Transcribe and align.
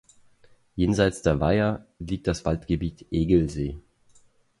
Jenseits 0.77 1.21
der 1.21 1.39
Weiher 1.39 1.85
liegt 1.99 2.25
das 2.25 2.43
Waldgebiet 2.43 3.05
Egelsee. 3.11 3.77